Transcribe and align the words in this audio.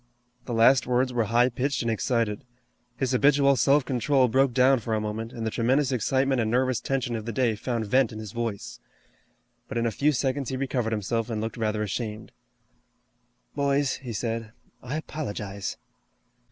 The 0.45 0.53
last 0.55 0.87
words 0.87 1.13
were 1.13 1.25
high 1.25 1.49
pitched 1.49 1.83
and 1.83 1.91
excited. 1.91 2.43
His 2.97 3.11
habitual 3.11 3.55
self 3.55 3.85
control 3.85 4.27
broke 4.29 4.51
down 4.51 4.79
for 4.79 4.95
a 4.95 4.99
moment, 4.99 5.31
and 5.31 5.45
the 5.45 5.51
tremendous 5.51 5.91
excitement 5.91 6.41
and 6.41 6.49
nervous 6.49 6.79
tension 6.79 7.15
of 7.15 7.25
the 7.27 7.31
day 7.31 7.55
found 7.55 7.85
vent 7.85 8.11
in 8.11 8.17
his 8.17 8.31
voice. 8.31 8.79
But 9.67 9.77
in 9.77 9.85
a 9.85 9.91
few 9.91 10.11
seconds 10.11 10.49
he 10.49 10.57
recovered 10.57 10.91
himself 10.91 11.29
and 11.29 11.39
looked 11.39 11.55
rather 11.55 11.83
ashamed. 11.83 12.31
"Boys," 13.55 13.97
he 13.97 14.11
said, 14.11 14.53
"I 14.81 14.97
apologize." 14.97 15.77